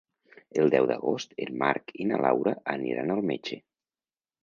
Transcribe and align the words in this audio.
El 0.61 0.71
deu 0.75 0.87
d'agost 0.91 1.37
en 1.47 1.53
Marc 1.65 1.95
i 2.05 2.09
na 2.13 2.21
Laura 2.25 2.57
aniran 2.77 3.19
al 3.19 3.25
metge. 3.33 3.63